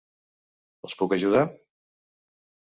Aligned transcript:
Els 0.89 0.95
puc 1.01 1.13
ajudar? 1.19 1.45